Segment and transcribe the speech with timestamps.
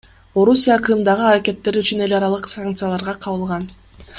[0.43, 3.71] Орусия Крымдагы аракеттери үчүн эл аралык санкцияларга кабылган.